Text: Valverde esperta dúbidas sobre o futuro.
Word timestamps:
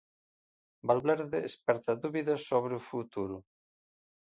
Valverde 0.89 1.39
esperta 1.49 1.99
dúbidas 2.03 2.41
sobre 2.49 2.73
o 2.79 2.85
futuro. 2.89 3.37